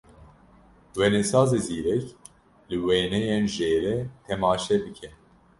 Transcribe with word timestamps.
Wênesazê 0.97 1.57
zîrek, 1.65 2.05
li 2.69 2.77
wêneyên 2.85 3.43
jêrê 3.55 3.97
temaşe 4.25 4.77
bike. 4.83 5.09